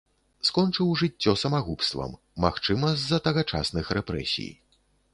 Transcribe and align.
Скончыў 0.47 0.95
жыццё 1.01 1.35
самагубствам, 1.43 2.17
магчыма, 2.47 2.87
з-за 3.05 3.23
тагачасных 3.29 3.97
рэпрэсій. 4.01 4.53